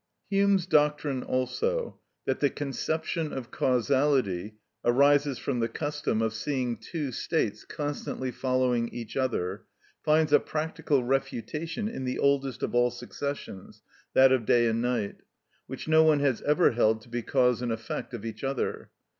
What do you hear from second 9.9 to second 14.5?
finds a practical refutation in the oldest of all successions, that of